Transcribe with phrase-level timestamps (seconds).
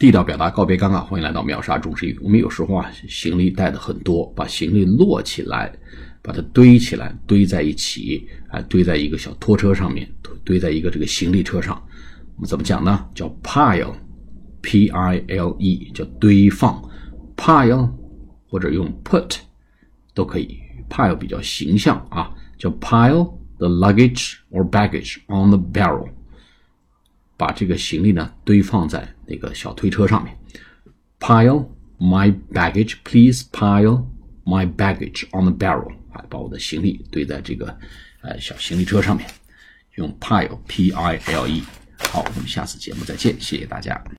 [0.00, 2.18] 地道表达告别尴尬，欢迎来到秒杀中式语。
[2.22, 5.70] 我们有时候啊，行李带的很多，把行李摞起来，
[6.22, 10.10] 把它堆起来，堆在一起，啊，堆在一个小拖车上面，
[10.42, 11.78] 堆在一个这个行李车上。
[12.36, 13.06] 我们怎么讲呢？
[13.14, 16.82] 叫 pile，p i l e，叫堆放
[17.36, 17.86] ，pile
[18.48, 19.36] 或者用 put
[20.14, 20.56] 都可以
[20.88, 26.08] ，pile 比较形象啊，叫 pile the luggage or baggage on the barrel。
[27.40, 30.36] 把这个行李呢堆放在那个小推车上面。
[31.18, 33.44] Pile my baggage, please.
[33.50, 34.04] Pile
[34.44, 35.90] my baggage on the barrel.
[36.12, 37.74] 啊，把我的行李堆在这个
[38.20, 39.26] 呃小行李车上面。
[39.94, 41.62] 用 pile, p i l e。
[42.12, 44.04] 好，我们下次节目再见，谢谢大家。